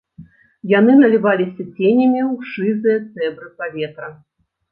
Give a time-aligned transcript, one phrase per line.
[0.79, 4.09] Яны наліваліся ценямі ў шызыя цэбры паветра.